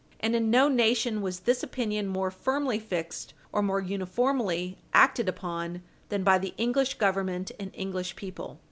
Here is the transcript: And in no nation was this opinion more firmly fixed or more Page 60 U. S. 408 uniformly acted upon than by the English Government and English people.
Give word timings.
And 0.19 0.35
in 0.35 0.49
no 0.49 0.67
nation 0.67 1.21
was 1.21 1.41
this 1.41 1.61
opinion 1.61 2.07
more 2.07 2.31
firmly 2.31 2.79
fixed 2.79 3.35
or 3.51 3.61
more 3.61 3.81
Page 3.81 3.89
60 3.99 3.99
U. 3.99 4.01
S. 4.01 4.09
408 4.09 4.57
uniformly 4.57 4.77
acted 4.95 5.29
upon 5.29 5.83
than 6.09 6.23
by 6.23 6.39
the 6.39 6.55
English 6.57 6.95
Government 6.95 7.51
and 7.59 7.69
English 7.75 8.15
people. 8.15 8.59